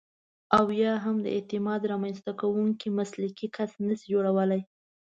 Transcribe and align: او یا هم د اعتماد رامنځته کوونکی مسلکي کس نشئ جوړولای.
او 0.57 0.65
یا 0.83 0.93
هم 1.03 1.15
د 1.21 1.27
اعتماد 1.37 1.81
رامنځته 1.91 2.31
کوونکی 2.41 2.87
مسلکي 2.99 3.47
کس 3.55 3.71
نشئ 3.85 4.05
جوړولای. 4.13 4.61